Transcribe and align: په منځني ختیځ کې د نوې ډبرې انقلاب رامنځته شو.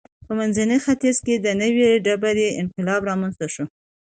په 0.25 0.31
منځني 0.39 0.77
ختیځ 0.85 1.17
کې 1.25 1.35
د 1.37 1.47
نوې 1.61 1.89
ډبرې 2.05 2.47
انقلاب 2.61 3.01
رامنځته 3.09 3.47
شو. 3.53 3.65